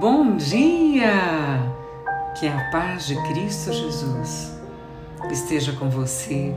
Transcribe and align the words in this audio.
Bom 0.00 0.36
dia! 0.36 1.10
Que 2.38 2.46
a 2.46 2.70
paz 2.70 3.08
de 3.08 3.20
Cristo 3.24 3.72
Jesus 3.72 4.52
esteja 5.28 5.72
com 5.72 5.90
você 5.90 6.54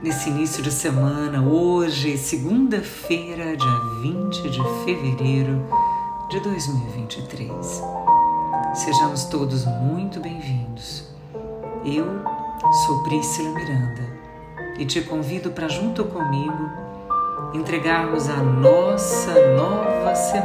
nesse 0.00 0.30
início 0.30 0.62
de 0.62 0.70
semana, 0.70 1.42
hoje, 1.42 2.16
segunda-feira, 2.16 3.56
dia 3.56 3.80
20 4.02 4.50
de 4.50 4.60
fevereiro 4.84 5.66
de 6.30 6.38
2023. 6.38 7.82
Sejamos 8.72 9.24
todos 9.24 9.64
muito 9.64 10.20
bem-vindos. 10.20 11.08
Eu 11.84 12.06
sou 12.86 13.02
Priscila 13.02 13.50
Miranda 13.50 14.08
e 14.78 14.86
te 14.86 15.00
convido 15.00 15.50
para, 15.50 15.68
junto 15.68 16.04
comigo, 16.04 16.70
entregarmos 17.52 18.28
a 18.28 18.36
nossa 18.36 19.34
nova 19.56 20.14
semana 20.14 20.37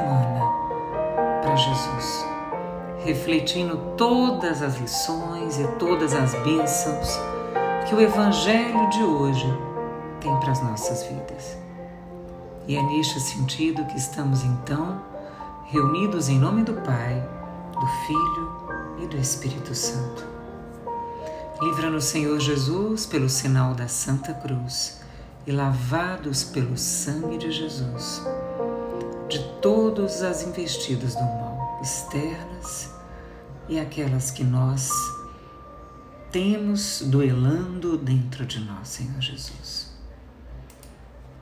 refletindo 3.13 3.77
todas 3.95 4.63
as 4.63 4.77
lições 4.77 5.59
e 5.59 5.67
todas 5.77 6.15
as 6.15 6.33
bênçãos 6.43 7.09
que 7.87 7.93
o 7.93 8.01
Evangelho 8.01 8.89
de 8.89 9.03
hoje 9.03 9.45
tem 10.19 10.35
para 10.39 10.51
as 10.51 10.63
nossas 10.63 11.03
vidas. 11.03 11.55
E 12.67 12.75
é 12.75 12.81
neste 12.81 13.19
sentido 13.19 13.85
que 13.85 13.97
estamos 13.97 14.43
então 14.43 14.99
reunidos 15.65 16.27
em 16.27 16.39
nome 16.39 16.63
do 16.63 16.73
Pai, 16.73 17.23
do 17.73 17.87
Filho 18.07 18.51
e 19.03 19.07
do 19.07 19.17
Espírito 19.17 19.75
Santo. 19.75 20.25
Livra-nos, 21.61 22.05
Senhor 22.05 22.39
Jesus, 22.39 23.05
pelo 23.05 23.29
sinal 23.29 23.75
da 23.75 23.87
Santa 23.87 24.33
Cruz 24.33 25.01
e 25.45 25.51
lavados 25.51 26.43
pelo 26.43 26.75
sangue 26.75 27.37
de 27.37 27.51
Jesus 27.51 28.23
de 29.29 29.39
todas 29.61 30.23
as 30.23 30.43
investidas 30.43 31.13
do 31.13 31.23
mal, 31.23 31.79
externas 31.81 32.93
e 33.67 33.79
aquelas 33.79 34.31
que 34.31 34.43
nós 34.43 34.89
temos 36.31 37.01
duelando 37.05 37.97
dentro 37.97 38.45
de 38.45 38.59
nós, 38.59 38.87
Senhor 38.87 39.21
Jesus. 39.21 39.93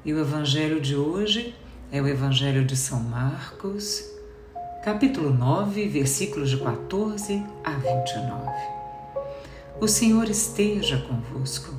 E 0.03 0.13
o 0.13 0.19
Evangelho 0.19 0.81
de 0.81 0.95
hoje 0.95 1.55
é 1.91 2.02
o 2.02 2.08
Evangelho 2.08 2.66
de 2.66 2.75
São 2.75 3.00
Marcos, 3.00 4.03
capítulo 4.83 5.31
9, 5.31 5.88
versículos 5.88 6.50
de 6.50 6.58
14 6.58 7.44
a 7.63 7.72
29. 7.72 8.52
O 9.80 9.88
Senhor 9.88 10.30
esteja 10.30 10.97
convosco, 10.97 11.73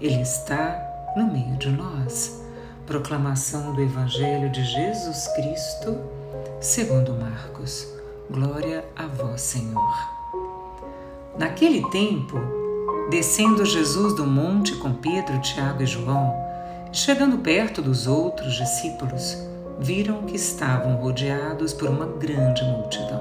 Ele 0.00 0.20
está 0.20 1.12
no 1.16 1.32
meio 1.32 1.56
de 1.56 1.70
nós. 1.70 2.40
Proclamação 2.86 3.74
do 3.74 3.82
Evangelho 3.82 4.50
de 4.50 4.64
Jesus 4.64 5.28
Cristo, 5.28 5.98
segundo 6.60 7.12
Marcos. 7.14 8.01
Glória 8.32 8.82
a 8.96 9.06
vós, 9.06 9.42
Senhor. 9.42 9.92
Naquele 11.38 11.82
tempo, 11.90 12.38
descendo 13.10 13.62
Jesus 13.62 14.16
do 14.16 14.24
monte 14.26 14.74
com 14.76 14.94
Pedro, 14.94 15.38
Tiago 15.42 15.82
e 15.82 15.86
João, 15.86 16.34
chegando 16.90 17.36
perto 17.36 17.82
dos 17.82 18.06
outros 18.06 18.54
discípulos, 18.54 19.36
viram 19.78 20.22
que 20.22 20.34
estavam 20.34 20.96
rodeados 20.96 21.74
por 21.74 21.90
uma 21.90 22.06
grande 22.06 22.64
multidão. 22.64 23.20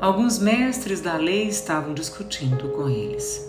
Alguns 0.00 0.40
mestres 0.40 1.00
da 1.00 1.14
lei 1.14 1.46
estavam 1.46 1.94
discutindo 1.94 2.70
com 2.70 2.88
eles. 2.88 3.48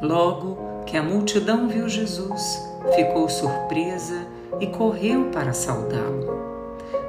Logo 0.00 0.82
que 0.86 0.96
a 0.96 1.04
multidão 1.04 1.68
viu 1.68 1.88
Jesus, 1.88 2.60
ficou 2.96 3.28
surpresa 3.28 4.26
e 4.58 4.66
correu 4.66 5.26
para 5.26 5.52
saudá-lo. 5.52 6.42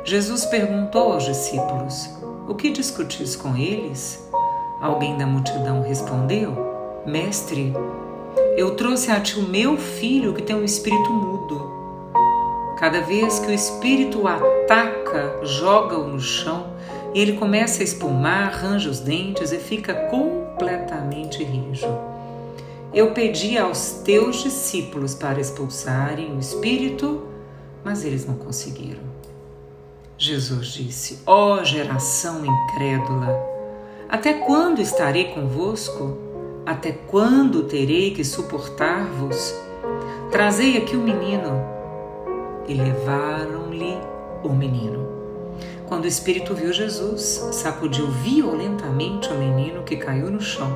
Jesus 0.06 0.46
perguntou 0.46 1.14
aos 1.14 1.24
discípulos: 1.24 2.22
O 2.46 2.56
que 2.56 2.72
discutis 2.72 3.38
com 3.38 3.56
eles? 3.56 4.30
Alguém 4.82 5.18
da 5.18 5.26
multidão 5.26 5.82
respondeu: 5.82 6.54
Mestre, 7.06 7.74
eu 8.58 8.76
trouxe 8.76 9.12
a 9.12 9.20
ti 9.22 9.40
o 9.40 9.48
meu 9.48 9.78
filho 9.78 10.34
que 10.34 10.42
tem 10.42 10.54
um 10.54 10.64
espírito 10.64 11.10
mudo. 11.14 11.72
Cada 12.78 13.00
vez 13.00 13.40
que 13.40 13.48
o 13.48 13.54
espírito 13.54 14.24
o 14.24 14.28
ataca, 14.28 15.40
joga-o 15.44 16.06
no 16.06 16.20
chão 16.20 16.74
e 17.14 17.20
ele 17.20 17.38
começa 17.38 17.82
a 17.82 17.86
espumar, 17.86 18.50
arranja 18.50 18.90
os 18.90 19.00
dentes 19.00 19.54
e 19.54 19.58
fica 19.58 19.94
completamente 20.10 21.46
rijo. 21.46 21.88
Eu 22.94 23.12
pedi 23.12 23.58
aos 23.58 24.02
teus 24.04 24.44
discípulos 24.44 25.16
para 25.16 25.40
expulsarem 25.40 26.36
o 26.36 26.40
espírito, 26.40 27.24
mas 27.86 28.04
eles 28.04 28.26
não 28.26 28.36
conseguiram. 28.36 29.13
Jesus 30.24 30.68
disse: 30.68 31.20
Ó 31.26 31.56
oh, 31.56 31.66
geração 31.66 32.46
incrédula, 32.46 33.28
até 34.08 34.32
quando 34.32 34.80
estarei 34.80 35.34
convosco? 35.34 36.18
Até 36.66 36.94
quando 36.94 37.64
terei 37.64 38.12
que 38.12 38.24
suportar-vos? 38.24 39.54
Trazei 40.32 40.78
aqui 40.78 40.96
o 40.96 41.02
menino. 41.02 41.62
E 42.70 42.74
levaram-lhe 42.74 43.98
o 44.42 44.54
menino. 44.54 45.06
Quando 45.90 46.06
o 46.06 46.08
espírito 46.08 46.56
viu 46.56 46.72
Jesus, 46.72 47.50
sacudiu 47.52 48.08
violentamente 48.08 49.28
o 49.28 49.38
menino 49.38 49.84
que 49.84 49.98
caiu 49.98 50.32
no 50.32 50.40
chão 50.40 50.72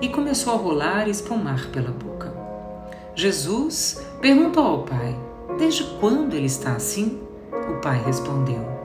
e 0.00 0.08
começou 0.08 0.54
a 0.54 0.56
rolar 0.56 1.08
e 1.08 1.10
espumar 1.10 1.66
pela 1.66 1.90
boca. 1.90 2.32
Jesus 3.14 4.00
perguntou 4.22 4.64
ao 4.64 4.82
pai: 4.84 5.14
Desde 5.58 5.84
quando 6.00 6.32
ele 6.32 6.46
está 6.46 6.72
assim? 6.72 7.20
O 7.52 7.82
pai 7.82 8.02
respondeu: 8.02 8.77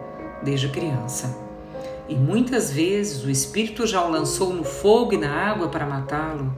Desde 0.43 0.69
criança. 0.69 1.37
E 2.07 2.15
muitas 2.15 2.71
vezes 2.71 3.23
o 3.23 3.29
Espírito 3.29 3.87
já 3.87 4.03
o 4.03 4.11
lançou 4.11 4.53
no 4.53 4.63
fogo 4.63 5.13
e 5.13 5.17
na 5.17 5.31
água 5.31 5.69
para 5.69 5.85
matá-lo. 5.85 6.53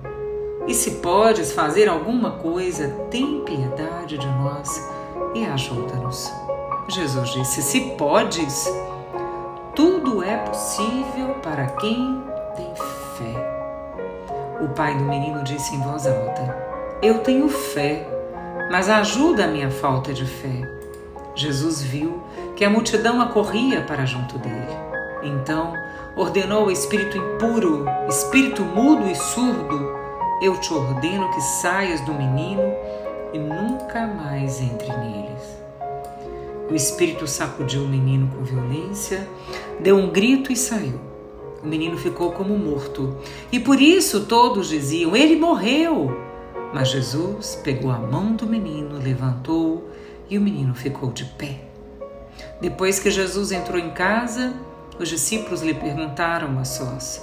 E 0.68 0.74
se 0.74 0.92
podes 0.96 1.52
fazer 1.52 1.88
alguma 1.88 2.32
coisa, 2.32 2.90
tem 3.12 3.42
piedade 3.46 4.18
de 4.18 4.28
nós 4.28 4.68
e 5.36 5.46
ajuda-nos. 5.46 6.32
Jesus 6.90 7.30
disse: 7.30 7.62
Se 7.62 7.82
podes, 7.92 8.68
tudo 9.76 10.24
é 10.24 10.38
possível 10.38 11.36
para 11.44 11.68
quem 11.68 12.22
tem 12.56 12.74
fé. 13.18 13.56
O 14.62 14.70
pai 14.70 14.98
do 14.98 15.04
menino 15.04 15.44
disse 15.44 15.76
em 15.76 15.82
voz 15.82 16.08
alta: 16.08 16.58
Eu 17.02 17.20
tenho 17.20 17.48
fé, 17.50 18.08
mas 18.72 18.90
ajuda 18.90 19.46
a 19.46 19.48
minha 19.48 19.70
falta 19.70 20.14
de 20.14 20.26
fé. 20.26 20.62
Jesus 21.36 21.82
viu 21.82 22.24
que 22.56 22.64
a 22.64 22.70
multidão 22.70 23.22
acorria 23.22 23.82
para 23.82 24.06
junto 24.06 24.38
dele. 24.38 24.74
Então 25.24 25.74
ordenou 26.16 26.64
ao 26.64 26.72
espírito 26.72 27.18
impuro, 27.18 27.86
espírito 28.08 28.62
mudo 28.64 29.08
e 29.08 29.16
surdo: 29.16 29.92
Eu 30.42 30.60
te 30.60 30.74
ordeno 30.74 31.30
que 31.32 31.42
saias 31.42 32.02
do 32.02 32.14
menino 32.14 32.64
e 33.34 33.40
nunca 33.40 34.08
mais 34.08 34.62
entre 34.62 34.88
neles. 34.88 35.58
O 36.70 36.74
espírito 36.74 37.28
sacudiu 37.28 37.84
o 37.84 37.88
menino 37.88 38.28
com 38.28 38.44
violência, 38.44 39.28
deu 39.80 39.98
um 39.98 40.10
grito 40.10 40.52
e 40.52 40.56
saiu. 40.56 41.00
O 41.64 41.68
menino 41.68 41.98
ficou 41.98 42.32
como 42.32 42.58
morto. 42.58 43.18
E 43.52 43.60
por 43.60 43.82
isso 43.82 44.26
todos 44.26 44.70
diziam: 44.70 45.16
Ele 45.16 45.36
morreu. 45.36 46.24
Mas 46.74 46.90
Jesus 46.90 47.56
pegou 47.64 47.92
a 47.92 47.98
mão 47.98 48.34
do 48.34 48.46
menino, 48.46 49.00
levantou 49.02 49.90
e 50.30 50.38
o 50.38 50.42
menino 50.42 50.74
ficou 50.76 51.12
de 51.12 51.24
pé. 51.24 51.65
Depois 52.62 53.00
que 53.00 53.12
Jesus 53.12 53.52
entrou 53.52 53.80
em 53.80 53.92
casa, 53.92 54.54
os 55.00 55.10
discípulos 55.10 55.62
lhe 55.62 55.74
perguntaram 55.74 56.58
a 56.60 56.66
sós: 56.66 57.22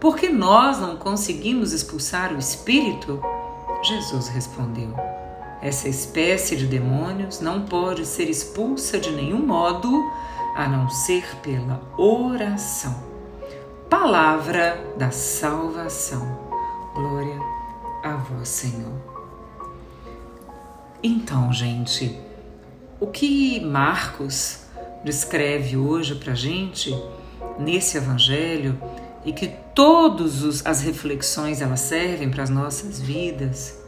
Por 0.00 0.16
que 0.16 0.28
nós 0.28 0.78
não 0.78 0.96
conseguimos 0.96 1.72
expulsar 1.72 2.32
o 2.32 2.38
espírito? 2.38 3.22
Jesus 3.82 4.28
respondeu: 4.28 4.94
Essa 5.62 5.88
espécie 5.88 6.56
de 6.56 6.66
demônios 6.66 7.40
não 7.40 7.62
pode 7.62 8.06
ser 8.06 8.28
expulsa 8.28 8.98
de 8.98 9.10
nenhum 9.10 9.44
modo 9.44 9.90
a 10.56 10.68
não 10.68 10.88
ser 10.88 11.24
pela 11.36 11.80
oração 11.96 13.10
palavra 13.90 14.94
da 14.96 15.10
salvação. 15.10 16.38
Glória 16.94 17.40
a 18.04 18.14
vós, 18.14 18.48
Senhor. 18.48 18.94
Então, 21.02 21.52
gente, 21.52 22.16
o 23.00 23.06
que 23.06 23.58
Marcos 23.60 24.60
descreve 25.02 25.76
hoje 25.76 26.14
para 26.14 26.34
gente 26.34 26.94
nesse 27.58 27.96
evangelho 27.96 28.78
e 29.24 29.32
que 29.32 29.48
todas 29.74 30.64
as 30.66 30.82
reflexões 30.82 31.62
elas 31.62 31.80
servem 31.80 32.30
para 32.30 32.42
as 32.42 32.50
nossas 32.50 33.00
vidas 33.00 33.80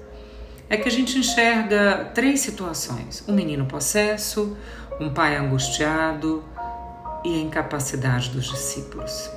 é 0.68 0.76
que 0.78 0.88
a 0.88 0.90
gente 0.90 1.18
enxerga 1.18 2.10
três 2.14 2.40
situações: 2.40 3.22
um 3.28 3.34
menino 3.34 3.66
possesso, 3.66 4.56
um 4.98 5.10
pai 5.10 5.36
angustiado 5.36 6.42
e 7.22 7.34
a 7.34 7.38
incapacidade 7.38 8.30
dos 8.30 8.48
discípulos. 8.48 9.30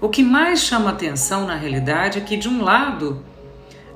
O 0.00 0.08
que 0.08 0.22
mais 0.22 0.60
chama 0.60 0.90
atenção 0.90 1.46
na 1.46 1.56
realidade 1.56 2.18
é 2.18 2.20
que, 2.22 2.36
de 2.36 2.48
um 2.48 2.62
lado, 2.62 3.22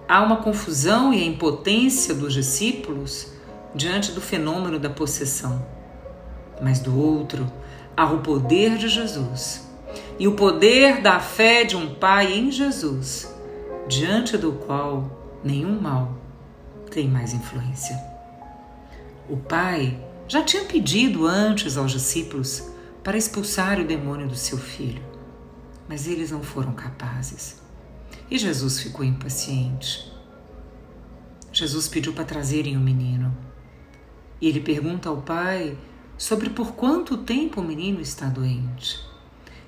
há 0.07 0.21
uma 0.21 0.37
confusão 0.37 1.15
e 1.15 1.23
a 1.23 1.25
impotência 1.25 2.13
dos 2.13 2.35
discípulos 2.35 3.32
diante 3.75 4.13
do 4.13 4.21
fenômeno 4.21 4.79
da 4.79 4.91
possessão, 4.91 5.65
mas 6.61 6.81
do 6.81 6.99
outro, 6.99 7.51
há 7.97 8.07
o 8.07 8.21
poder 8.21 8.77
de 8.77 8.89
Jesus 8.89 9.69
e 10.19 10.29
o 10.29 10.35
poder 10.35 11.01
da 11.01 11.21
fé 11.21 11.65
de 11.65 11.77
um 11.77 11.95
Pai 11.95 12.33
em 12.33 12.51
Jesus, 12.51 13.33
diante 13.89 14.37
do 14.37 14.53
qual 14.53 15.41
nenhum 15.43 15.81
mal 15.81 16.17
tem 16.91 17.09
mais 17.09 17.33
influência. 17.33 17.99
O 19.29 19.37
Pai 19.37 19.99
já 20.29 20.43
tinha 20.43 20.65
pedido 20.65 21.27
antes 21.27 21.77
aos 21.77 21.93
discípulos 21.93 22.71
para 23.03 23.17
expulsar 23.17 23.81
o 23.81 23.85
demônio 23.85 24.29
do 24.29 24.37
seu 24.37 24.59
filho, 24.59 25.03
mas 25.89 26.07
eles 26.07 26.31
não 26.31 26.43
foram 26.43 26.73
capazes. 26.73 27.61
E 28.31 28.39
Jesus 28.39 28.81
ficou 28.81 29.05
impaciente. 29.05 30.11
Jesus 31.53 31.89
pediu 31.89 32.13
para 32.13 32.25
trazerem 32.25 32.77
o 32.77 32.81
menino. 32.81 33.37
E 34.43 34.49
ele 34.49 34.59
pergunta 34.59 35.09
ao 35.09 35.19
pai 35.19 35.79
sobre 36.19 36.51
por 36.51 36.73
quanto 36.73 37.19
tempo 37.19 37.61
o 37.61 37.65
menino 37.65 38.01
está 38.01 38.27
doente. 38.27 39.01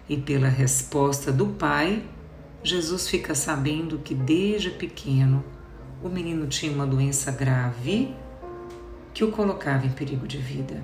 E 0.09 0.17
pela 0.17 0.49
resposta 0.49 1.31
do 1.31 1.47
pai, 1.47 2.03
Jesus 2.61 3.09
fica 3.09 3.37
sabendo 3.37 4.01
que 4.01 4.17
desde 4.17 4.71
pequeno 4.71 5.45
o 6.03 6.09
menino 6.09 6.49
tinha 6.49 6.73
uma 6.73 6.85
doença 6.85 7.31
grave 7.31 8.13
que 9.15 9.23
o 9.23 9.31
colocava 9.31 9.87
em 9.87 9.91
perigo 9.91 10.27
de 10.27 10.39
vida. 10.39 10.83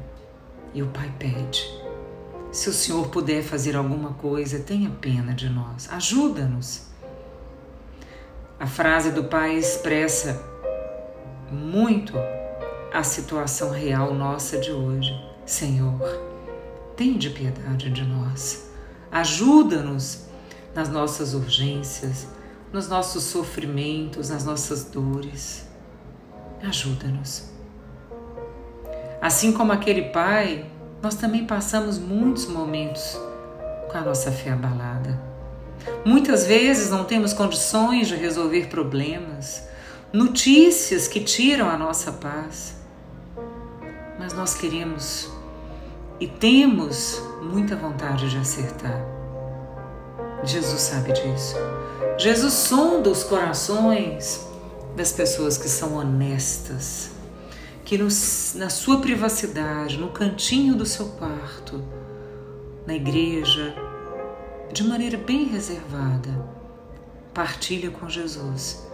E 0.73 0.85
o 0.85 0.87
pai 0.87 1.13
pede: 1.19 1.69
Se 2.53 2.69
o 2.69 2.73
Senhor 2.73 3.09
puder 3.09 3.43
fazer 3.43 3.75
alguma 3.75 4.13
coisa, 4.13 4.61
tenha 4.61 4.89
pena 4.89 5.35
de 5.35 5.49
nós, 5.49 5.91
ajuda-nos. 5.91 6.89
A 8.61 8.69
frase 8.69 9.11
do 9.11 9.25
pai 9.25 9.57
expressa 9.57 10.41
muito 11.51 12.15
a 12.93 13.03
situação 13.03 13.71
real 13.71 14.15
nossa 14.15 14.59
de 14.59 14.73
hoje. 14.73 15.15
Senhor, 15.47 15.99
de 16.97 17.31
piedade 17.31 17.89
de 17.91 18.05
nós. 18.05 18.71
Ajuda-nos 19.11 20.27
nas 20.75 20.91
nossas 20.91 21.33
urgências, 21.33 22.27
nos 22.71 22.89
nossos 22.89 23.25
sofrimentos, 23.25 24.29
nas 24.29 24.45
nossas 24.45 24.85
dores. 24.85 25.67
Ajuda-nos. 26.63 27.51
Assim 29.21 29.53
como 29.53 29.73
aquele 29.73 30.11
pai, 30.11 30.67
nós 31.03 31.15
também 31.15 31.47
passamos 31.47 31.99
muitos 31.99 32.47
momentos 32.47 33.19
com 33.91 33.97
a 33.97 34.03
nossa 34.03 34.31
fé 34.31 34.51
abalada. 34.51 35.19
Muitas 36.05 36.47
vezes 36.47 36.91
não 36.91 37.05
temos 37.05 37.33
condições 37.33 38.09
de 38.09 38.15
resolver 38.15 38.69
problemas, 38.69 39.67
notícias 40.13 41.09
que 41.09 41.21
tiram 41.21 41.69
a 41.69 41.79
nossa 41.79 42.13
paz. 42.13 42.80
Mas 44.31 44.39
nós 44.39 44.55
queremos 44.55 45.29
e 46.21 46.29
temos 46.29 47.21
muita 47.43 47.75
vontade 47.75 48.31
de 48.31 48.39
acertar. 48.39 49.05
Jesus 50.45 50.83
sabe 50.83 51.13
disso. 51.13 51.57
Jesus 52.17 52.53
sonda 52.55 53.11
os 53.11 53.25
corações 53.25 54.47
das 54.95 55.11
pessoas 55.11 55.59
que 55.59 55.69
são 55.69 55.97
honestas, 55.97 57.11
que 57.85 57.99
no, 57.99 58.07
na 58.55 58.71
sua 58.71 59.01
privacidade, 59.01 59.99
no 59.99 60.11
cantinho 60.11 60.77
do 60.77 60.87
seu 60.87 61.07
quarto, 61.07 61.83
na 62.87 62.95
igreja, 62.95 63.75
de 64.73 64.85
maneira 64.85 65.19
bem 65.19 65.47
reservada, 65.47 66.31
partilha 67.35 67.91
com 67.91 68.09
Jesus 68.09 68.87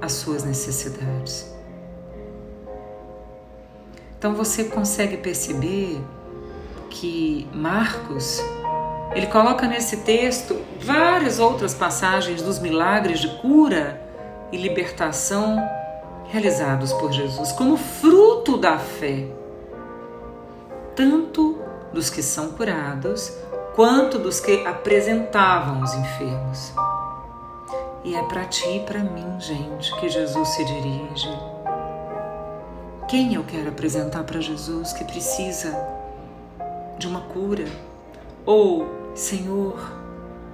as 0.00 0.10
suas 0.10 0.42
necessidades. 0.42 1.59
Então 4.20 4.34
você 4.34 4.64
consegue 4.64 5.16
perceber 5.16 5.98
que 6.90 7.48
Marcos 7.54 8.38
ele 9.14 9.26
coloca 9.28 9.66
nesse 9.66 9.96
texto 10.02 10.60
várias 10.78 11.38
outras 11.38 11.72
passagens 11.72 12.42
dos 12.42 12.58
milagres 12.58 13.18
de 13.18 13.28
cura 13.38 13.98
e 14.52 14.58
libertação 14.58 15.56
realizados 16.28 16.92
por 16.92 17.10
Jesus 17.10 17.50
como 17.52 17.78
fruto 17.78 18.58
da 18.58 18.78
fé, 18.78 19.26
tanto 20.94 21.58
dos 21.90 22.10
que 22.10 22.22
são 22.22 22.50
curados 22.50 23.32
quanto 23.74 24.18
dos 24.18 24.38
que 24.38 24.66
apresentavam 24.66 25.82
os 25.82 25.94
enfermos. 25.94 26.74
E 28.04 28.14
é 28.14 28.22
para 28.24 28.44
ti 28.44 28.68
e 28.68 28.80
para 28.80 28.98
mim, 28.98 29.40
gente, 29.40 29.98
que 29.98 30.10
Jesus 30.10 30.46
se 30.46 30.62
dirige. 30.66 31.59
Quem 33.10 33.34
eu 33.34 33.42
quero 33.42 33.70
apresentar 33.70 34.22
para 34.22 34.40
Jesus 34.40 34.92
que 34.92 35.02
precisa 35.02 35.76
de 36.96 37.08
uma 37.08 37.22
cura? 37.22 37.64
Ou, 38.46 38.86
Senhor, 39.16 39.80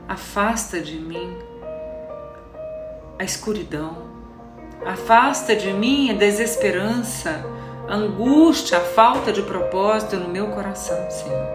afasta 0.08 0.80
de 0.80 0.98
mim 0.98 1.36
a 3.18 3.24
escuridão, 3.24 4.04
afasta 4.86 5.54
de 5.54 5.70
mim 5.70 6.10
a 6.10 6.14
desesperança, 6.14 7.44
a 7.86 7.94
angústia, 7.94 8.78
a 8.78 8.80
falta 8.80 9.30
de 9.30 9.42
propósito 9.42 10.16
no 10.16 10.30
meu 10.30 10.48
coração, 10.52 11.10
Senhor. 11.10 11.48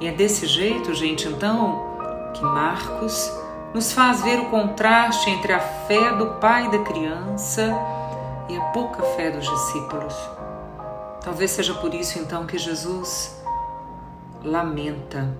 E 0.00 0.06
é 0.06 0.12
desse 0.12 0.46
jeito, 0.46 0.94
gente, 0.94 1.28
então, 1.28 2.32
que 2.32 2.42
Marcos 2.42 3.30
nos 3.74 3.92
faz 3.92 4.22
ver 4.22 4.40
o 4.40 4.46
contraste 4.46 5.28
entre 5.28 5.52
a 5.52 5.60
fé 5.60 6.12
do 6.12 6.40
pai 6.40 6.70
da 6.70 6.78
criança 6.78 7.78
e 8.48 8.56
a 8.56 8.60
pouca 8.66 9.02
fé 9.02 9.30
dos 9.30 9.48
discípulos. 9.48 10.14
Talvez 11.22 11.50
seja 11.50 11.74
por 11.74 11.92
isso 11.94 12.18
então 12.18 12.46
que 12.46 12.56
Jesus 12.58 13.36
lamenta 14.42 15.34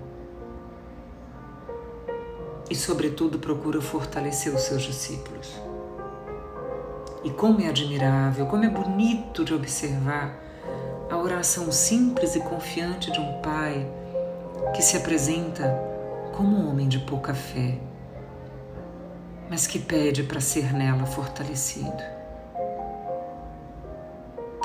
e, 2.69 2.75
sobretudo, 2.75 3.39
procura 3.39 3.81
fortalecer 3.81 4.53
os 4.55 4.63
seus 4.63 4.83
discípulos. 4.83 5.55
E 7.23 7.31
como 7.31 7.61
é 7.61 7.69
admirável, 7.69 8.47
como 8.47 8.65
é 8.65 8.69
bonito 8.69 9.45
de 9.45 9.55
observar 9.55 10.39
a 11.11 11.17
oração 11.17 11.71
simples 11.71 12.35
e 12.35 12.41
confiante 12.41 13.13
de 13.13 13.21
um 13.21 13.41
pai 13.41 13.87
que 14.75 14.83
se 14.83 14.97
apresenta 14.97 15.73
como 16.33 16.57
um 16.57 16.69
homem 16.69 16.89
de 16.89 16.99
pouca 16.99 17.33
fé 17.35 17.79
mas 19.49 19.67
que 19.67 19.79
pede 19.79 20.23
para 20.23 20.41
ser 20.41 20.73
nela 20.73 21.07
fortalecido. 21.07 22.03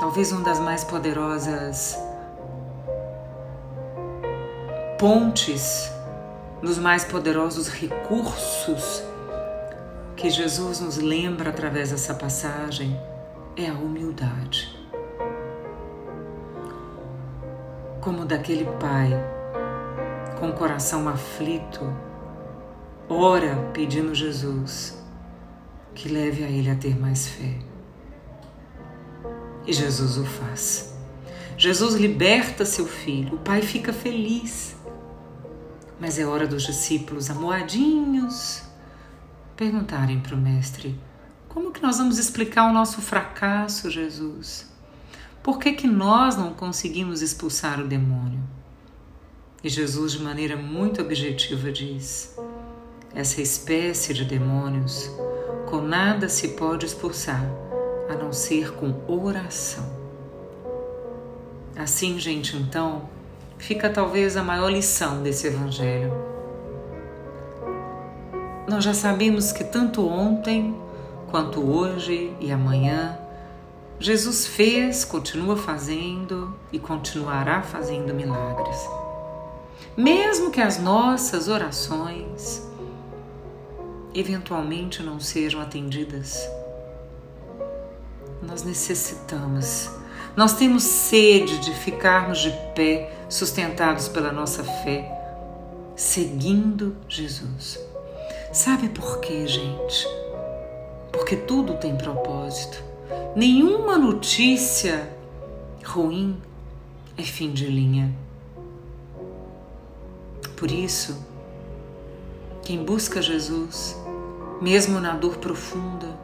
Talvez 0.02 0.32
uma 0.32 0.42
das 0.42 0.58
mais 0.58 0.82
poderosas 0.82 1.96
pontes, 4.98 5.92
dos 6.60 6.76
mais 6.76 7.04
poderosos 7.04 7.68
recursos 7.68 9.04
que 10.16 10.28
Jesus 10.28 10.80
nos 10.80 10.96
lembra 10.96 11.50
através 11.50 11.92
dessa 11.92 12.14
passagem 12.14 13.00
é 13.56 13.68
a 13.68 13.74
humildade. 13.74 14.76
Como 18.00 18.24
daquele 18.24 18.64
pai 18.80 19.10
com 20.40 20.48
o 20.48 20.52
coração 20.52 21.08
aflito 21.08 21.80
ora 23.08 23.54
pedindo 23.72 24.12
Jesus 24.16 25.00
que 25.94 26.08
leve 26.08 26.42
a 26.42 26.48
ele 26.48 26.70
a 26.70 26.74
ter 26.74 26.98
mais 26.98 27.28
fé. 27.28 27.71
E 29.66 29.72
Jesus 29.72 30.18
o 30.18 30.24
faz. 30.24 30.92
Jesus 31.56 31.94
liberta 31.94 32.64
seu 32.64 32.86
filho, 32.86 33.36
o 33.36 33.38
pai 33.38 33.62
fica 33.62 33.92
feliz. 33.92 34.74
Mas 36.00 36.18
é 36.18 36.26
hora 36.26 36.46
dos 36.46 36.64
discípulos 36.64 37.30
amoadinhos 37.30 38.62
perguntarem 39.56 40.18
para 40.18 40.34
o 40.34 40.38
mestre: 40.38 40.98
como 41.48 41.70
que 41.70 41.80
nós 41.82 41.98
vamos 41.98 42.18
explicar 42.18 42.68
o 42.68 42.72
nosso 42.72 43.00
fracasso, 43.00 43.88
Jesus? 43.88 44.68
Por 45.42 45.58
que, 45.58 45.72
que 45.72 45.86
nós 45.86 46.36
não 46.36 46.52
conseguimos 46.54 47.22
expulsar 47.22 47.80
o 47.80 47.86
demônio? 47.86 48.42
E 49.62 49.68
Jesus, 49.68 50.12
de 50.12 50.22
maneira 50.22 50.56
muito 50.56 51.00
objetiva, 51.00 51.70
diz: 51.70 52.36
essa 53.14 53.40
espécie 53.40 54.12
de 54.12 54.24
demônios, 54.24 55.08
com 55.70 55.80
nada 55.80 56.28
se 56.28 56.48
pode 56.48 56.86
expulsar 56.86 57.40
a 58.12 58.16
não 58.16 58.32
ser 58.32 58.72
com 58.74 58.94
oração. 59.06 59.84
Assim, 61.76 62.18
gente, 62.18 62.56
então, 62.56 63.08
fica 63.58 63.88
talvez 63.88 64.36
a 64.36 64.42
maior 64.42 64.70
lição 64.70 65.22
desse 65.22 65.46
Evangelho. 65.46 66.12
Nós 68.68 68.84
já 68.84 68.94
sabemos 68.94 69.52
que 69.52 69.64
tanto 69.64 70.06
ontem 70.06 70.76
quanto 71.30 71.60
hoje 71.60 72.34
e 72.38 72.52
amanhã, 72.52 73.18
Jesus 73.98 74.46
fez, 74.46 75.04
continua 75.04 75.56
fazendo 75.56 76.54
e 76.70 76.78
continuará 76.78 77.62
fazendo 77.62 78.12
milagres. 78.12 78.76
Mesmo 79.96 80.50
que 80.50 80.60
as 80.60 80.78
nossas 80.78 81.48
orações, 81.48 82.66
eventualmente 84.14 85.02
não 85.02 85.18
sejam 85.18 85.60
atendidas. 85.60 86.38
Nós 88.42 88.64
necessitamos, 88.64 89.88
nós 90.36 90.54
temos 90.54 90.82
sede 90.82 91.60
de 91.60 91.72
ficarmos 91.74 92.40
de 92.40 92.50
pé 92.74 93.14
sustentados 93.28 94.08
pela 94.08 94.32
nossa 94.32 94.64
fé, 94.64 95.10
seguindo 95.94 96.96
Jesus. 97.08 97.78
Sabe 98.52 98.88
por 98.88 99.20
quê, 99.20 99.46
gente? 99.46 100.08
Porque 101.12 101.36
tudo 101.36 101.74
tem 101.74 101.96
propósito. 101.96 102.82
Nenhuma 103.36 103.96
notícia 103.96 105.08
ruim 105.84 106.36
é 107.16 107.22
fim 107.22 107.52
de 107.52 107.66
linha. 107.66 108.12
Por 110.56 110.70
isso, 110.70 111.24
quem 112.62 112.84
busca 112.84 113.22
Jesus, 113.22 113.96
mesmo 114.60 115.00
na 115.00 115.14
dor 115.14 115.38
profunda, 115.38 116.21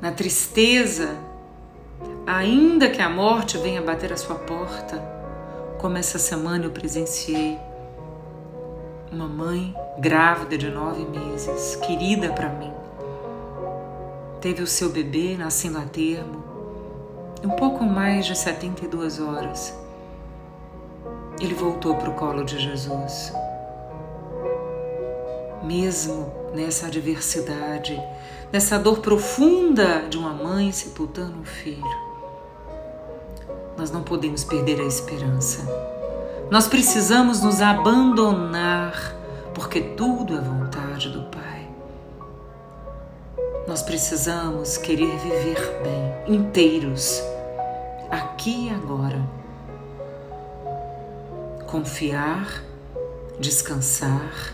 na 0.00 0.10
tristeza, 0.10 1.16
ainda 2.26 2.88
que 2.88 3.02
a 3.02 3.08
morte 3.08 3.58
venha 3.58 3.82
bater 3.82 4.12
a 4.12 4.16
sua 4.16 4.36
porta, 4.36 4.98
como 5.78 5.96
essa 5.96 6.18
semana 6.18 6.64
eu 6.64 6.70
presenciei 6.70 7.58
uma 9.12 9.26
mãe 9.26 9.74
grávida 9.98 10.56
de 10.56 10.70
nove 10.70 11.04
meses, 11.04 11.76
querida 11.76 12.32
para 12.32 12.48
mim, 12.48 12.72
teve 14.40 14.62
o 14.62 14.66
seu 14.66 14.90
bebê 14.90 15.36
nascendo 15.36 15.78
a 15.78 15.82
termo 15.82 16.44
um 17.44 17.50
pouco 17.50 17.84
mais 17.84 18.26
de 18.26 18.36
72 18.36 19.18
horas. 19.18 19.74
Ele 21.40 21.54
voltou 21.54 21.94
para 21.96 22.10
o 22.10 22.14
colo 22.14 22.44
de 22.44 22.58
Jesus 22.58 23.32
mesmo 25.62 26.32
nessa 26.54 26.86
adversidade, 26.86 28.00
nessa 28.52 28.78
dor 28.78 28.98
profunda 28.98 30.06
de 30.08 30.18
uma 30.18 30.32
mãe 30.32 30.72
sepultando 30.72 31.38
um 31.38 31.44
filho. 31.44 32.10
Nós 33.76 33.90
não 33.90 34.02
podemos 34.02 34.44
perder 34.44 34.80
a 34.80 34.84
esperança. 34.84 35.66
Nós 36.50 36.66
precisamos 36.66 37.40
nos 37.40 37.62
abandonar, 37.62 39.14
porque 39.54 39.80
tudo 39.80 40.36
é 40.36 40.40
vontade 40.40 41.08
do 41.10 41.22
Pai. 41.24 41.68
Nós 43.68 43.82
precisamos 43.82 44.76
querer 44.76 45.16
viver 45.18 45.80
bem, 45.82 46.36
inteiros, 46.36 47.22
aqui 48.10 48.66
e 48.66 48.70
agora. 48.70 49.24
Confiar, 51.68 52.64
descansar, 53.38 54.52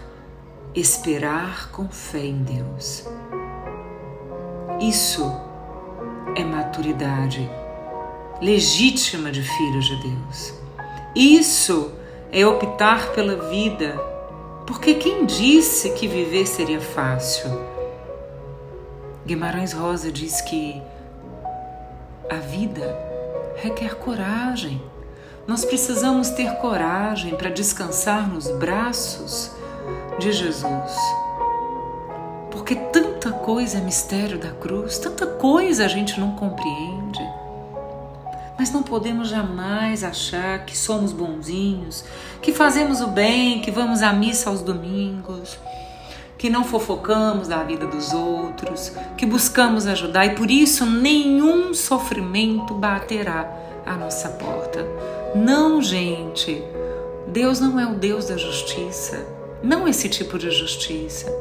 esperar 0.74 1.70
com 1.70 1.88
fé 1.88 2.26
em 2.26 2.42
Deus. 2.42 3.06
Isso 4.80 5.24
é 6.34 6.44
maturidade 6.44 7.48
legítima 8.42 9.30
de 9.30 9.42
filhos 9.42 9.86
de 9.86 9.96
Deus. 9.96 10.54
Isso 11.14 11.92
é 12.30 12.46
optar 12.46 13.12
pela 13.12 13.48
vida, 13.48 13.98
porque 14.66 14.94
quem 14.94 15.24
disse 15.24 15.90
que 15.90 16.06
viver 16.06 16.46
seria 16.46 16.80
fácil? 16.80 17.50
Guimarães 19.24 19.72
Rosa 19.72 20.12
diz 20.12 20.42
que 20.42 20.80
a 22.28 22.36
vida 22.36 22.94
requer 23.56 23.94
coragem. 23.94 24.82
Nós 25.46 25.64
precisamos 25.64 26.30
ter 26.30 26.56
coragem 26.56 27.34
para 27.34 27.48
descansar 27.48 28.28
nos 28.28 28.50
braços 28.58 29.50
de 30.18 30.32
Jesus. 30.32 31.25
Porque 32.66 32.82
tanta 32.90 33.30
coisa 33.30 33.78
é 33.78 33.80
mistério 33.80 34.40
da 34.40 34.50
cruz, 34.50 34.98
tanta 34.98 35.24
coisa 35.24 35.84
a 35.84 35.88
gente 35.88 36.18
não 36.18 36.32
compreende. 36.32 37.24
Mas 38.58 38.72
não 38.72 38.82
podemos 38.82 39.28
jamais 39.28 40.02
achar 40.02 40.64
que 40.64 40.76
somos 40.76 41.12
bonzinhos, 41.12 42.04
que 42.42 42.52
fazemos 42.52 43.00
o 43.00 43.06
bem, 43.06 43.60
que 43.60 43.70
vamos 43.70 44.02
à 44.02 44.12
missa 44.12 44.50
aos 44.50 44.62
domingos, 44.62 45.56
que 46.36 46.50
não 46.50 46.64
fofocamos 46.64 47.46
da 47.46 47.62
vida 47.62 47.86
dos 47.86 48.12
outros, 48.12 48.90
que 49.16 49.24
buscamos 49.24 49.86
ajudar 49.86 50.26
e 50.26 50.34
por 50.34 50.50
isso 50.50 50.84
nenhum 50.84 51.72
sofrimento 51.72 52.74
baterá 52.74 53.48
à 53.86 53.94
nossa 53.94 54.28
porta. 54.30 54.84
Não, 55.36 55.80
gente. 55.80 56.60
Deus 57.28 57.60
não 57.60 57.78
é 57.78 57.86
o 57.86 57.94
Deus 57.94 58.26
da 58.26 58.36
justiça. 58.36 59.24
Não 59.62 59.86
esse 59.86 60.08
tipo 60.08 60.36
de 60.36 60.50
justiça. 60.50 61.32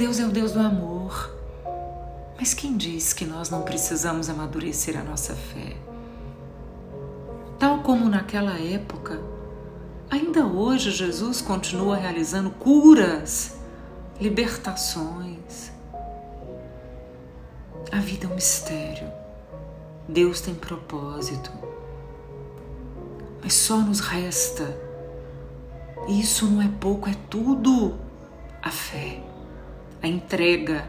Deus 0.00 0.18
é 0.18 0.24
o 0.24 0.30
Deus 0.30 0.52
do 0.52 0.60
amor. 0.60 1.30
Mas 2.38 2.54
quem 2.54 2.74
diz 2.74 3.12
que 3.12 3.26
nós 3.26 3.50
não 3.50 3.60
precisamos 3.60 4.30
amadurecer 4.30 4.98
a 4.98 5.04
nossa 5.04 5.34
fé? 5.34 5.76
Tal 7.58 7.82
como 7.82 8.08
naquela 8.08 8.58
época, 8.58 9.20
ainda 10.08 10.46
hoje 10.46 10.90
Jesus 10.90 11.42
continua 11.42 11.98
realizando 11.98 12.50
curas, 12.52 13.58
libertações. 14.18 15.70
A 17.92 17.98
vida 17.98 18.24
é 18.24 18.30
um 18.30 18.36
mistério. 18.36 19.12
Deus 20.08 20.40
tem 20.40 20.54
propósito. 20.54 21.52
Mas 23.42 23.52
só 23.52 23.76
nos 23.76 24.00
resta 24.00 24.74
isso 26.08 26.46
não 26.46 26.62
é 26.62 26.70
pouco, 26.80 27.06
é 27.06 27.14
tudo. 27.28 27.98
A 28.62 28.70
fé, 28.70 29.22
a 30.02 30.08
entrega, 30.08 30.88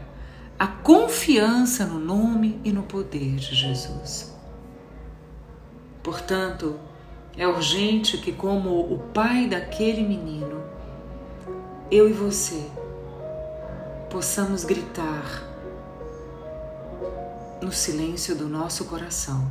a 0.58 0.66
confiança 0.66 1.84
no 1.84 1.98
nome 1.98 2.60
e 2.64 2.72
no 2.72 2.82
poder 2.82 3.36
de 3.36 3.54
Jesus. 3.54 4.32
Portanto, 6.02 6.78
é 7.36 7.46
urgente 7.46 8.18
que, 8.18 8.32
como 8.32 8.80
o 8.80 8.98
pai 9.14 9.46
daquele 9.46 10.02
menino, 10.02 10.62
eu 11.90 12.08
e 12.08 12.12
você 12.12 12.68
possamos 14.10 14.64
gritar 14.64 15.48
no 17.60 17.72
silêncio 17.72 18.34
do 18.34 18.48
nosso 18.48 18.84
coração, 18.86 19.50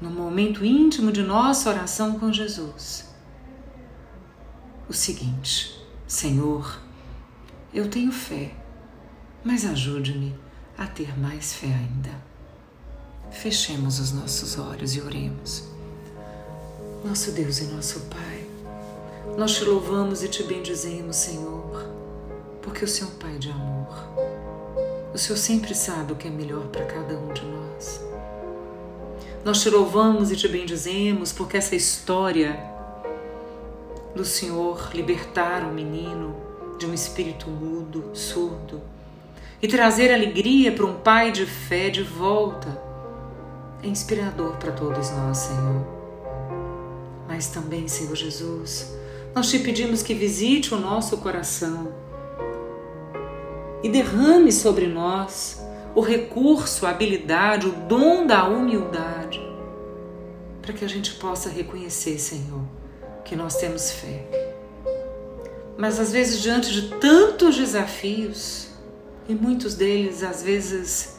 no 0.00 0.10
momento 0.10 0.64
íntimo 0.64 1.10
de 1.10 1.22
nossa 1.22 1.68
oração 1.68 2.18
com 2.18 2.32
Jesus 2.32 3.10
o 4.90 4.92
seguinte: 4.92 5.80
Senhor, 6.06 6.80
eu 7.72 7.88
tenho 7.88 8.10
fé, 8.10 8.50
mas 9.44 9.64
ajude-me 9.64 10.34
a 10.76 10.86
ter 10.88 11.16
mais 11.16 11.54
fé 11.54 11.68
ainda. 11.68 12.10
Fechemos 13.30 14.00
os 14.00 14.10
nossos 14.12 14.58
olhos 14.58 14.96
e 14.96 15.00
oremos. 15.00 15.64
Nosso 17.04 17.30
Deus 17.30 17.60
e 17.60 17.64
nosso 17.64 18.00
Pai, 18.00 18.44
nós 19.38 19.54
te 19.54 19.64
louvamos 19.64 20.24
e 20.24 20.28
te 20.28 20.42
bendizemos, 20.42 21.14
Senhor, 21.14 21.88
porque 22.60 22.84
o 22.84 22.88
Senhor 22.88 23.10
é 23.10 23.14
um 23.14 23.18
Pai 23.18 23.38
de 23.38 23.50
amor. 23.50 24.08
O 25.14 25.18
Senhor 25.18 25.38
sempre 25.38 25.72
sabe 25.72 26.12
o 26.12 26.16
que 26.16 26.26
é 26.26 26.30
melhor 26.30 26.66
para 26.66 26.84
cada 26.86 27.16
um 27.16 27.32
de 27.32 27.44
nós. 27.44 28.00
Nós 29.44 29.62
te 29.62 29.70
louvamos 29.70 30.32
e 30.32 30.36
te 30.36 30.48
bendizemos 30.48 31.32
porque 31.32 31.56
essa 31.56 31.76
história 31.76 32.58
do 34.14 34.24
Senhor 34.24 34.90
libertar 34.92 35.62
o 35.62 35.72
menino 35.72 36.49
de 36.80 36.86
um 36.86 36.94
espírito 36.94 37.50
mudo, 37.50 38.10
surdo, 38.14 38.80
e 39.60 39.68
trazer 39.68 40.10
alegria 40.10 40.72
para 40.72 40.86
um 40.86 40.94
pai 40.94 41.30
de 41.30 41.44
fé 41.44 41.90
de 41.90 42.02
volta. 42.02 42.82
É 43.82 43.86
inspirador 43.86 44.56
para 44.56 44.72
todos 44.72 45.10
nós, 45.10 45.36
Senhor. 45.36 45.86
Mas 47.28 47.48
também, 47.48 47.86
Senhor 47.86 48.16
Jesus, 48.16 48.96
nós 49.34 49.50
te 49.50 49.58
pedimos 49.58 50.02
que 50.02 50.14
visite 50.14 50.74
o 50.74 50.78
nosso 50.78 51.18
coração 51.18 51.92
e 53.82 53.90
derrame 53.90 54.50
sobre 54.50 54.86
nós 54.86 55.62
o 55.94 56.00
recurso, 56.00 56.86
a 56.86 56.90
habilidade, 56.90 57.66
o 57.66 57.72
dom 57.72 58.26
da 58.26 58.48
humildade, 58.48 59.38
para 60.62 60.72
que 60.72 60.84
a 60.84 60.88
gente 60.88 61.12
possa 61.16 61.50
reconhecer, 61.50 62.18
Senhor, 62.18 62.62
que 63.22 63.36
nós 63.36 63.56
temos 63.56 63.90
fé. 63.92 64.39
Mas 65.80 65.98
às 65.98 66.12
vezes, 66.12 66.42
diante 66.42 66.70
de 66.70 66.90
tantos 66.98 67.56
desafios, 67.56 68.68
e 69.26 69.34
muitos 69.34 69.74
deles, 69.74 70.22
às 70.22 70.42
vezes, 70.42 71.18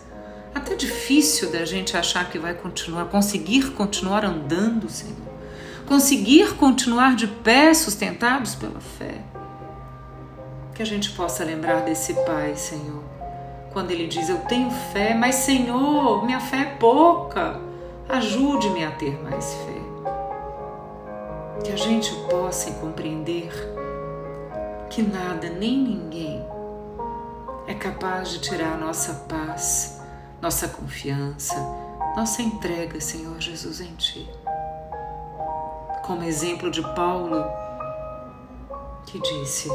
até 0.53 0.75
difícil 0.75 1.51
da 1.51 1.65
gente 1.65 1.98
achar 1.98 2.30
que 2.30 2.38
vai 2.38 2.53
continuar, 2.53 3.06
conseguir 3.06 3.72
continuar 3.72 4.24
andando, 4.24 4.88
Senhor, 4.88 5.18
conseguir 5.88 6.53
continuar 6.58 7.15
de 7.15 7.25
pé, 7.25 7.74
sustentados 7.74 8.53
pela 8.53 8.80
fé. 8.80 9.24
Que 10.75 10.84
a 10.84 10.86
gente 10.86 11.10
possa 11.13 11.44
lembrar 11.44 11.82
desse 11.82 12.13
Pai, 12.24 12.56
Senhor, 12.56 13.03
quando 13.74 13.89
ele 13.89 14.06
diz: 14.06 14.30
Eu 14.30 14.38
tenho 14.41 14.70
fé, 14.94 15.15
mas 15.15 15.36
Senhor, 15.36 16.24
minha 16.24 16.39
fé 16.39 16.58
é 16.58 16.75
pouca, 16.77 17.60
ajude-me 18.08 18.86
a 18.86 18.91
ter 18.91 19.20
mais 19.24 19.56
fé. 19.56 19.82
Que 21.63 21.72
a 21.72 21.75
gente 21.75 22.13
possa 22.30 22.70
compreender 22.74 23.50
que 24.92 25.02
nada 25.02 25.48
nem 25.48 25.78
ninguém 25.78 26.46
é 27.66 27.74
capaz 27.74 28.30
de 28.30 28.42
tirar 28.42 28.78
nossa 28.78 29.26
paz, 29.30 30.02
nossa 30.42 30.68
confiança, 30.68 31.56
nossa 32.14 32.42
entrega, 32.42 33.00
Senhor 33.00 33.40
Jesus, 33.40 33.80
em 33.80 33.96
Ti. 33.96 34.30
como 36.06 36.24
exemplo 36.24 36.70
de 36.70 36.82
Paulo, 36.94 37.42
que 39.06 39.18
disse: 39.18 39.70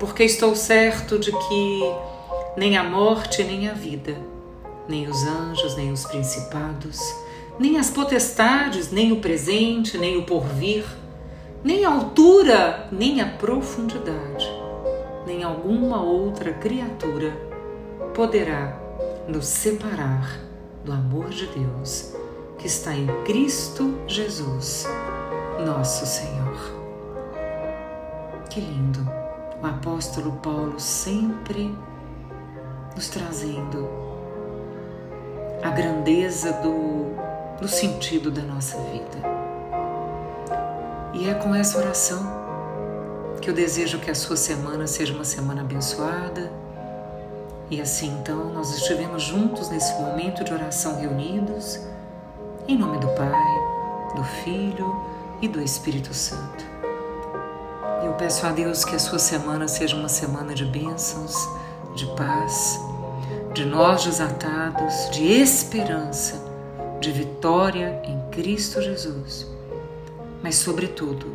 Porque 0.00 0.24
estou 0.24 0.56
certo 0.56 1.16
de 1.16 1.30
que 1.30 1.80
nem 2.56 2.76
a 2.76 2.82
morte, 2.82 3.44
nem 3.44 3.68
a 3.68 3.72
vida, 3.72 4.20
nem 4.88 5.08
os 5.08 5.22
anjos, 5.22 5.76
nem 5.76 5.92
os 5.92 6.04
principados, 6.06 6.98
nem 7.56 7.78
as 7.78 7.88
potestades, 7.88 8.90
nem 8.90 9.12
o 9.12 9.20
presente, 9.20 9.96
nem 9.96 10.16
o 10.16 10.24
porvir, 10.24 10.84
nem 11.62 11.84
a 11.84 11.90
altura, 11.90 12.88
nem 12.90 13.20
a 13.20 13.26
profundidade, 13.26 14.48
nem 15.26 15.42
alguma 15.42 16.02
outra 16.02 16.54
criatura 16.54 17.36
poderá 18.14 18.78
nos 19.28 19.46
separar 19.46 20.40
do 20.84 20.92
amor 20.92 21.28
de 21.28 21.46
Deus 21.48 22.14
que 22.58 22.66
está 22.66 22.94
em 22.94 23.06
Cristo 23.24 23.98
Jesus, 24.06 24.86
nosso 25.64 26.06
Senhor. 26.06 26.80
Que 28.48 28.60
lindo! 28.60 29.00
O 29.62 29.66
apóstolo 29.66 30.32
Paulo 30.42 30.80
sempre 30.80 31.74
nos 32.94 33.08
trazendo 33.08 33.86
a 35.62 35.68
grandeza 35.68 36.52
do, 36.54 37.14
do 37.60 37.68
sentido 37.68 38.30
da 38.30 38.40
nossa 38.42 38.78
vida. 38.84 39.39
E 41.12 41.28
é 41.28 41.34
com 41.34 41.54
essa 41.54 41.78
oração 41.78 42.40
que 43.40 43.48
eu 43.48 43.54
desejo 43.54 43.98
que 43.98 44.10
a 44.10 44.14
sua 44.14 44.36
semana 44.36 44.86
seja 44.86 45.12
uma 45.12 45.24
semana 45.24 45.62
abençoada. 45.62 46.52
E 47.70 47.80
assim 47.80 48.16
então 48.20 48.52
nós 48.52 48.74
estivemos 48.76 49.22
juntos 49.22 49.70
nesse 49.70 49.94
momento 49.94 50.44
de 50.44 50.52
oração 50.52 51.00
reunidos 51.00 51.80
em 52.68 52.76
nome 52.76 52.98
do 52.98 53.08
Pai, 53.08 54.14
do 54.14 54.22
Filho 54.44 55.04
e 55.40 55.48
do 55.48 55.60
Espírito 55.60 56.14
Santo. 56.14 56.64
Eu 58.04 58.12
peço 58.14 58.46
a 58.46 58.52
Deus 58.52 58.84
que 58.84 58.94
a 58.94 58.98
sua 58.98 59.18
semana 59.18 59.66
seja 59.66 59.96
uma 59.96 60.08
semana 60.08 60.54
de 60.54 60.64
bênçãos, 60.64 61.34
de 61.94 62.06
paz, 62.16 62.80
de 63.52 63.64
nós 63.64 64.04
desatados, 64.04 65.10
de 65.10 65.24
esperança, 65.24 66.40
de 67.00 67.10
vitória 67.10 68.00
em 68.04 68.20
Cristo 68.30 68.80
Jesus, 68.80 69.46
mas, 70.42 70.56
sobretudo, 70.56 71.26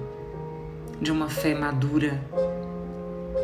de 1.02 1.12
uma 1.12 1.30
fé 1.30 1.54
madura 1.54 2.22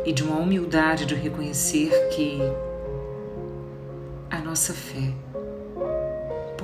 e 0.04 0.12
de 0.12 0.22
uma 0.22 0.38
humildade 0.38 1.06
de 1.06 1.14
reconhecer 1.14 1.90
que 2.08 2.38
a 4.30 4.38
nossa 4.38 4.72
fé 4.72 5.12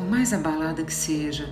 mais 0.08 0.32
abalada 0.32 0.82
que 0.82 0.92
seja, 0.92 1.48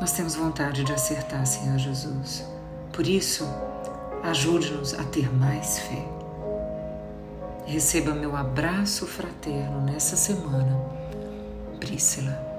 nós 0.00 0.12
temos 0.12 0.34
vontade 0.34 0.84
de 0.84 0.92
acertar, 0.92 1.44
Senhor 1.46 1.78
Jesus. 1.78 2.44
Por 2.92 3.06
isso, 3.06 3.46
ajude-nos 4.22 4.94
a 4.94 5.02
ter 5.04 5.32
mais 5.34 5.78
fé. 5.78 6.06
Receba 7.66 8.14
meu 8.14 8.36
abraço 8.36 9.06
fraterno 9.06 9.80
nessa 9.80 10.16
semana, 10.16 10.78
Prícila. 11.80 12.51